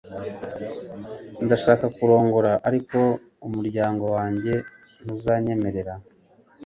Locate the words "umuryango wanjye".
3.47-4.53